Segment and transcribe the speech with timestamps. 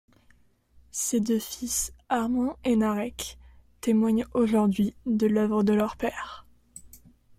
[0.89, 3.37] Ses deux fils Arman et Narek
[3.81, 6.47] témoignent aujourd'hui de l'œuvre de leur père.